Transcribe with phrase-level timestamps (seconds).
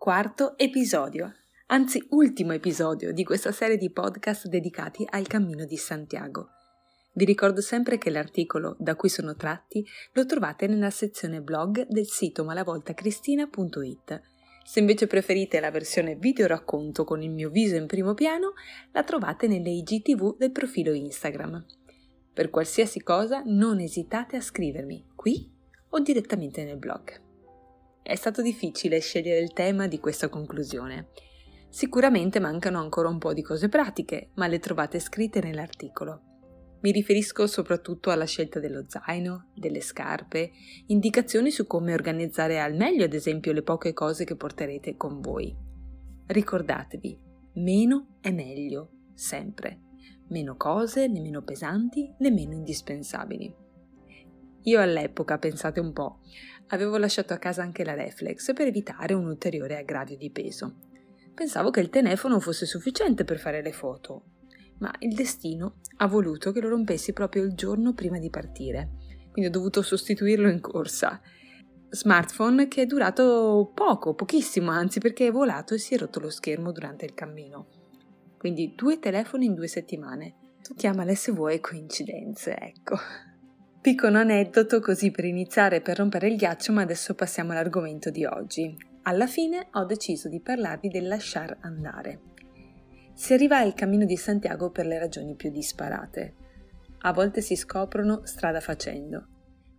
[0.00, 1.30] quarto episodio,
[1.66, 6.48] anzi ultimo episodio di questa serie di podcast dedicati al Cammino di Santiago.
[7.12, 12.06] Vi ricordo sempre che l'articolo da cui sono tratti lo trovate nella sezione blog del
[12.06, 14.22] sito malavoltacristina.it.
[14.64, 18.54] Se invece preferite la versione video racconto con il mio viso in primo piano,
[18.92, 21.62] la trovate nelle IGTV del profilo Instagram.
[22.32, 25.46] Per qualsiasi cosa non esitate a scrivermi qui
[25.90, 27.28] o direttamente nel blog.
[28.02, 31.08] È stato difficile scegliere il tema di questa conclusione.
[31.68, 36.22] Sicuramente mancano ancora un po' di cose pratiche, ma le trovate scritte nell'articolo.
[36.80, 40.50] Mi riferisco soprattutto alla scelta dello zaino, delle scarpe,
[40.86, 45.54] indicazioni su come organizzare al meglio ad esempio le poche cose che porterete con voi.
[46.26, 47.20] Ricordatevi,
[47.54, 49.80] meno è meglio, sempre.
[50.28, 53.59] Meno cose, né meno pesanti, né meno indispensabili.
[54.64, 56.20] Io all'epoca, pensate un po',
[56.68, 60.76] avevo lasciato a casa anche la reflex per evitare un ulteriore aggravio di peso.
[61.34, 64.24] Pensavo che il telefono fosse sufficiente per fare le foto,
[64.78, 68.90] ma il destino ha voluto che lo rompessi proprio il giorno prima di partire,
[69.32, 71.20] quindi ho dovuto sostituirlo in corsa.
[71.88, 76.30] Smartphone che è durato poco, pochissimo anzi, perché è volato e si è rotto lo
[76.30, 77.66] schermo durante il cammino.
[78.36, 80.34] Quindi due telefoni in due settimane.
[80.62, 82.96] Tu chiamale se vuoi coincidenze, ecco.
[83.82, 88.76] Piccolo aneddoto così per iniziare per rompere il ghiaccio, ma adesso passiamo all'argomento di oggi.
[89.04, 92.20] Alla fine ho deciso di parlarvi del lasciar andare.
[93.14, 96.34] Si arriva al cammino di Santiago per le ragioni più disparate.
[96.98, 99.26] A volte si scoprono strada facendo,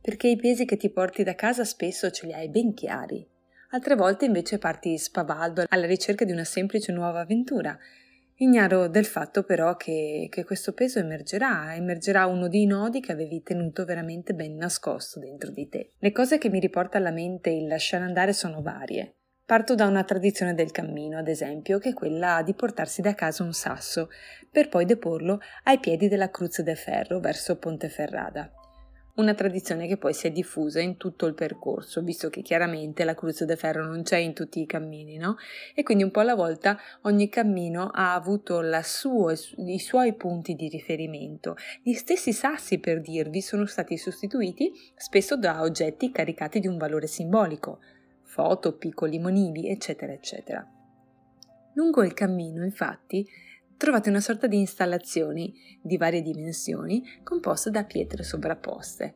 [0.00, 3.26] perché i pesi che ti porti da casa spesso ce li hai ben chiari.
[3.70, 7.76] Altre volte invece parti spavaldo alla ricerca di una semplice nuova avventura,
[8.40, 13.42] Ignaro del fatto però che, che, questo peso emergerà, emergerà uno dei nodi che avevi
[13.42, 15.94] tenuto veramente ben nascosto dentro di te.
[15.98, 19.16] Le cose che mi riporta alla mente il lasciare andare sono varie.
[19.44, 23.42] Parto da una tradizione del cammino, ad esempio, che è quella di portarsi da casa
[23.42, 24.08] un sasso,
[24.52, 28.52] per poi deporlo ai piedi della Cruz de Ferro verso Ponteferrada
[29.18, 33.14] una tradizione che poi si è diffusa in tutto il percorso, visto che chiaramente la
[33.14, 35.36] Cruz de Ferro non c'è in tutti i cammini, no?
[35.74, 40.68] E quindi un po' alla volta ogni cammino ha avuto suo, i suoi punti di
[40.68, 41.56] riferimento.
[41.82, 47.08] Gli stessi sassi, per dirvi, sono stati sostituiti spesso da oggetti caricati di un valore
[47.08, 47.80] simbolico,
[48.22, 50.64] foto, piccoli monili, eccetera, eccetera.
[51.74, 53.26] Lungo il cammino, infatti,
[53.78, 59.14] trovate una sorta di installazioni di varie dimensioni composte da pietre sovrapposte.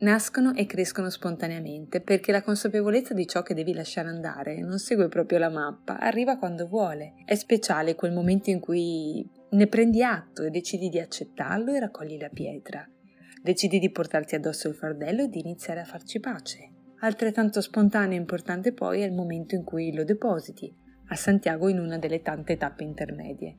[0.00, 5.08] Nascono e crescono spontaneamente perché la consapevolezza di ciò che devi lasciare andare non segue
[5.08, 7.14] proprio la mappa, arriva quando vuole.
[7.24, 12.18] È speciale quel momento in cui ne prendi atto e decidi di accettarlo e raccogli
[12.18, 12.86] la pietra.
[13.40, 16.70] Decidi di portarti addosso il fardello e di iniziare a farci pace.
[17.00, 20.72] Altrettanto spontaneo e importante poi è il momento in cui lo depositi,
[21.08, 23.58] a Santiago in una delle tante tappe intermedie.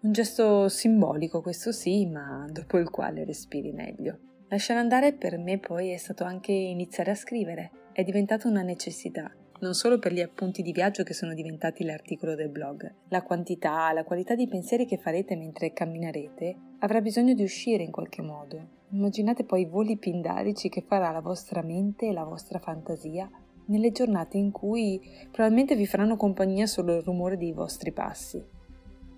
[0.00, 4.18] Un gesto simbolico, questo sì, ma dopo il quale respiri meglio.
[4.46, 7.72] Lasciare andare per me poi è stato anche iniziare a scrivere.
[7.92, 9.28] È diventata una necessità,
[9.58, 12.94] non solo per gli appunti di viaggio che sono diventati l'articolo del blog.
[13.08, 17.90] La quantità, la qualità di pensieri che farete mentre camminerete avrà bisogno di uscire in
[17.90, 18.84] qualche modo.
[18.90, 23.28] Immaginate poi i voli pindarici che farà la vostra mente e la vostra fantasia
[23.64, 25.00] nelle giornate in cui
[25.32, 28.56] probabilmente vi faranno compagnia solo il rumore dei vostri passi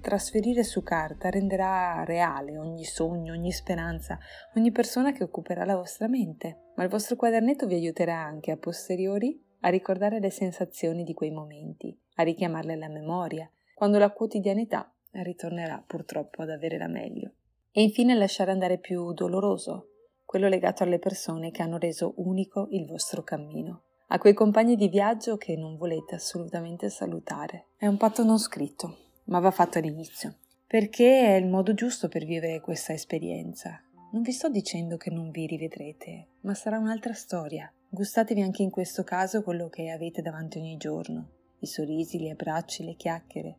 [0.00, 4.18] trasferire su carta renderà reale ogni sogno, ogni speranza,
[4.56, 8.56] ogni persona che occuperà la vostra mente, ma il vostro quadernetto vi aiuterà anche a
[8.56, 14.92] posteriori a ricordare le sensazioni di quei momenti, a richiamarle alla memoria, quando la quotidianità
[15.12, 17.34] ritornerà purtroppo ad avere la meglio.
[17.70, 19.88] E infine lasciare andare più doloroso,
[20.24, 24.88] quello legato alle persone che hanno reso unico il vostro cammino, a quei compagni di
[24.88, 27.68] viaggio che non volete assolutamente salutare.
[27.76, 28.96] È un patto non scritto,
[29.30, 33.80] ma va fatto all'inizio, perché è il modo giusto per vivere questa esperienza.
[34.12, 37.72] Non vi sto dicendo che non vi rivedrete, ma sarà un'altra storia.
[37.88, 41.28] Gustatevi anche in questo caso quello che avete davanti ogni giorno,
[41.60, 43.56] i sorrisi, gli abbracci, le chiacchiere.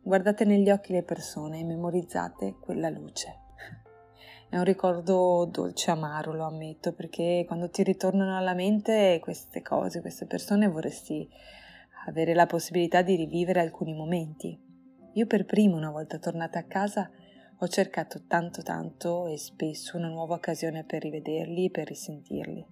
[0.00, 3.40] Guardate negli occhi le persone e memorizzate quella luce.
[4.48, 10.00] È un ricordo dolce amaro, lo ammetto, perché quando ti ritornano alla mente queste cose,
[10.00, 11.28] queste persone, vorresti
[12.06, 14.66] avere la possibilità di rivivere alcuni momenti.
[15.14, 17.10] Io per primo, una volta tornata a casa,
[17.60, 22.66] ho cercato tanto tanto e spesso una nuova occasione per rivederli e per risentirli.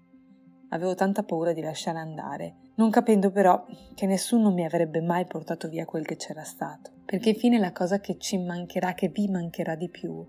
[0.70, 5.68] Avevo tanta paura di lasciare andare, non capendo però che nessuno mi avrebbe mai portato
[5.68, 9.74] via quel che c'era stato, perché infine la cosa che ci mancherà, che vi mancherà
[9.74, 10.24] di più,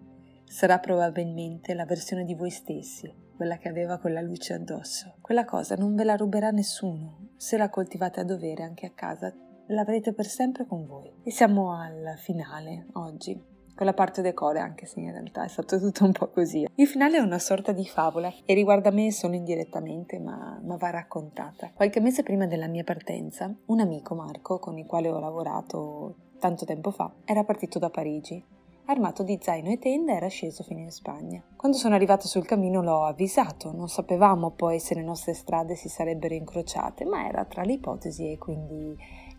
[0.46, 5.16] sarà probabilmente la versione di voi stessi, quella che aveva quella luce addosso.
[5.22, 9.32] Quella cosa non ve la ruberà nessuno, se la coltivate a dovere anche a casa
[9.68, 11.12] l'avrete per sempre con voi.
[11.24, 13.40] E siamo al finale oggi,
[13.76, 16.68] con la parte decore, anche se in realtà è stato tutto un po' così.
[16.76, 20.90] Il finale è una sorta di favola e riguarda me solo indirettamente, ma, ma va
[20.90, 21.72] raccontata.
[21.74, 26.66] Qualche mese prima della mia partenza, un amico, Marco, con il quale ho lavorato tanto
[26.66, 28.56] tempo fa, era partito da Parigi
[28.88, 31.44] armato di zaino e tenda, era sceso fino in Spagna.
[31.56, 35.90] Quando sono arrivato sul cammino l'ho avvisato, non sapevamo poi se le nostre strade si
[35.90, 38.96] sarebbero incrociate, ma era tra le ipotesi e quindi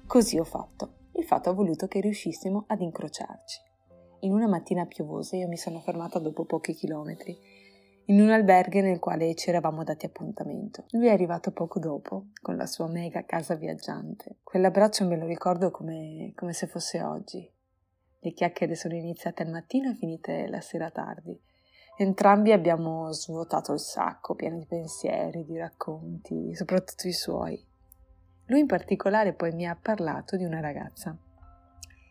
[0.09, 0.95] così ho fatto.
[1.13, 3.61] Il fatto ha voluto che riuscissimo ad incrociarci.
[4.21, 7.39] In una mattina piovosa io mi sono fermata dopo pochi chilometri,
[8.07, 10.87] in un alberghe nel quale ci eravamo dati appuntamento.
[10.93, 14.39] Lui è arrivato poco dopo, con la sua mega casa viaggiante.
[14.43, 17.47] Quell'abbraccio me lo ricordo come, come se fosse oggi.
[18.21, 21.39] Le chiacchiere sono iniziate al mattino e finite la sera tardi.
[21.99, 27.63] Entrambi abbiamo svuotato il sacco, pieno di pensieri, di racconti, soprattutto i suoi.
[28.49, 31.17] Lui in particolare poi mi ha parlato di una ragazza.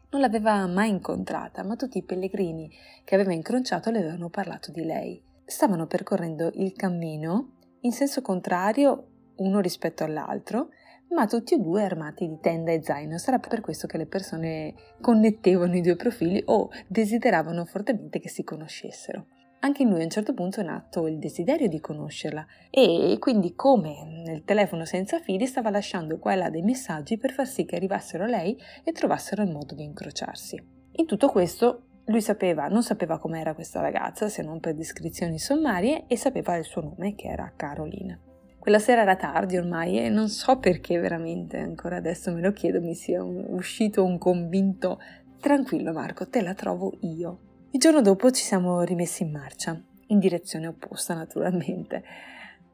[0.09, 2.71] Non l'aveva mai incontrata, ma tutti i pellegrini
[3.03, 5.21] che aveva incrociato le avevano parlato di lei.
[5.45, 10.69] Stavano percorrendo il cammino in senso contrario uno rispetto all'altro
[11.09, 13.17] ma tutti e due armati di tenda e zaino.
[13.17, 18.43] Sarà per questo che le persone connettevano i due profili o desideravano fortemente che si
[18.43, 19.27] conoscessero.
[19.59, 23.56] Anche in lui a un certo punto è nato il desiderio di conoscerla e quindi
[23.56, 27.65] come nel telefono senza fili stava lasciando qua e là dei messaggi per far sì
[27.65, 30.63] che arrivassero a lei e trovassero il modo di incrociarsi.
[30.92, 36.06] In tutto questo lui sapeva, non sapeva com'era questa ragazza se non per descrizioni sommarie
[36.07, 38.21] e sapeva il suo nome che era Caroline.
[38.59, 42.80] Quella sera era tardi ormai e non so perché veramente, ancora adesso me lo chiedo,
[42.80, 45.00] mi sia uscito un convinto
[45.39, 47.46] tranquillo Marco, te la trovo io.
[47.77, 52.03] Il giorno dopo ci siamo rimessi in marcia, in direzione opposta naturalmente.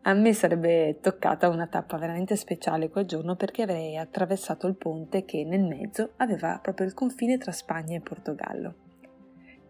[0.04, 5.26] A me sarebbe toccata una tappa veramente speciale quel giorno perché avrei attraversato il ponte
[5.26, 8.76] che nel mezzo aveva proprio il confine tra Spagna e Portogallo.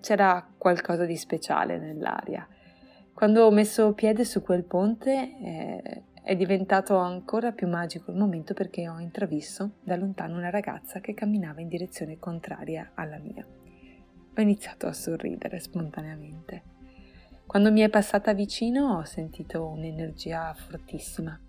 [0.02, 2.48] C'era qualcosa di speciale nell'aria.
[3.12, 8.54] Quando ho messo piede su quel ponte eh, è diventato ancora più magico il momento
[8.54, 13.44] perché ho intravisto da lontano una ragazza che camminava in direzione contraria alla mia.
[14.36, 16.64] Ho iniziato a sorridere spontaneamente.
[17.46, 21.40] Quando mi è passata vicino ho sentito un'energia fortissima.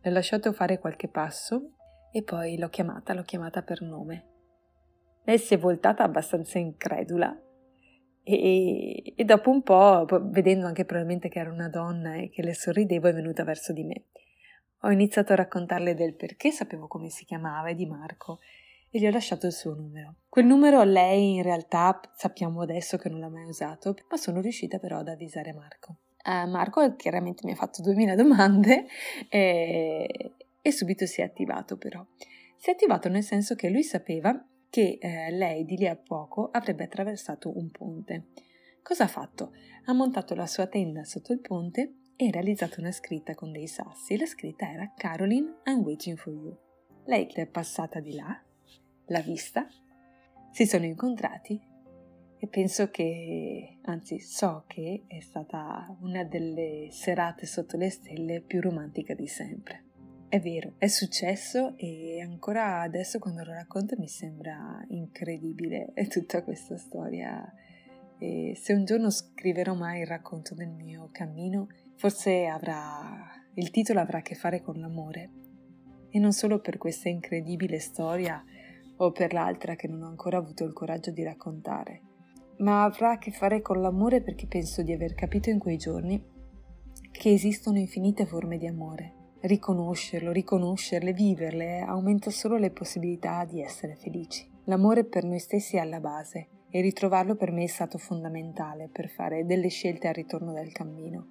[0.00, 1.74] Le ho lasciato fare qualche passo
[2.10, 4.24] e poi l'ho chiamata, l'ho chiamata per nome.
[5.22, 7.38] Lei si è voltata abbastanza incredula
[8.24, 12.54] e, e, dopo un po', vedendo anche probabilmente che era una donna e che le
[12.54, 14.06] sorridevo, è venuta verso di me.
[14.80, 18.40] Ho iniziato a raccontarle del perché sapevo come si chiamava e di Marco
[18.94, 20.18] e gli ho lasciato il suo numero.
[20.28, 24.78] Quel numero lei in realtà sappiamo adesso che non l'ha mai usato, ma sono riuscita
[24.78, 25.96] però ad avvisare Marco.
[26.24, 28.86] Uh, Marco chiaramente mi ha fatto 2000 domande
[29.28, 32.06] e, e subito si è attivato però.
[32.56, 34.32] Si è attivato nel senso che lui sapeva
[34.70, 38.26] che eh, lei di lì a poco avrebbe attraversato un ponte.
[38.80, 39.54] Cosa ha fatto?
[39.86, 44.16] Ha montato la sua tenda sotto il ponte e realizzato una scritta con dei sassi.
[44.16, 46.56] La scritta era Caroline, I'm waiting for you.
[47.06, 48.40] Lei è passata di là,
[49.06, 49.66] l'ha vista,
[50.50, 51.60] si sono incontrati
[52.38, 58.60] e penso che, anzi so che è stata una delle serate sotto le stelle più
[58.60, 59.84] romantica di sempre.
[60.28, 66.76] È vero, è successo e ancora adesso quando lo racconto mi sembra incredibile tutta questa
[66.76, 67.50] storia.
[68.18, 74.00] E se un giorno scriverò mai il racconto del mio cammino, forse avrà il titolo
[74.00, 75.30] avrà a che fare con l'amore.
[76.10, 78.44] E non solo per questa incredibile storia
[78.96, 82.00] o per l'altra che non ho ancora avuto il coraggio di raccontare,
[82.58, 86.22] ma avrà a che fare con l'amore perché penso di aver capito in quei giorni
[87.10, 93.94] che esistono infinite forme di amore riconoscerlo, riconoscerle, viverle, aumenta solo le possibilità di essere
[93.94, 94.50] felici.
[94.64, 99.08] L'amore per noi stessi è alla base e ritrovarlo per me è stato fondamentale per
[99.08, 101.26] fare delle scelte al ritorno del cammino,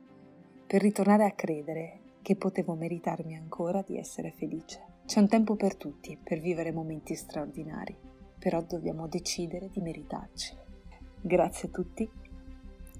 [0.67, 4.92] per ritornare a credere che potevo meritarmi ancora di essere felice.
[5.05, 7.95] C'è un tempo per tutti per vivere momenti straordinari,
[8.39, 10.55] però dobbiamo decidere di meritarci.
[11.21, 12.09] Grazie a tutti,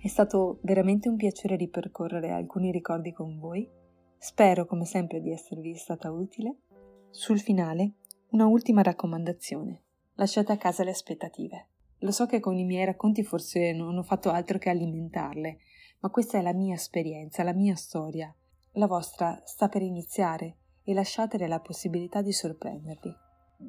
[0.02, 3.82] è stato veramente un piacere ripercorrere alcuni ricordi con voi
[4.24, 6.60] Spero come sempre di esservi stata utile.
[7.10, 7.96] Sul finale,
[8.30, 9.82] una ultima raccomandazione.
[10.14, 11.68] Lasciate a casa le aspettative.
[12.00, 15.58] Lo so che con i miei racconti forse non ho fatto altro che alimentarle,
[16.00, 18.34] ma questa è la mia esperienza, la mia storia.
[18.76, 23.16] La vostra sta per iniziare e lasciatele la possibilità di sorprendervi.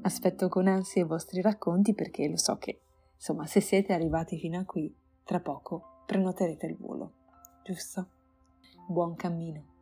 [0.02, 2.80] Aspetto con ansia i vostri racconti perché lo so che,
[3.14, 4.94] insomma, se siete arrivati fino a qui,
[5.24, 7.12] tra poco prenoterete il volo.
[7.64, 8.08] Giusto?
[8.88, 9.73] Buon cammino.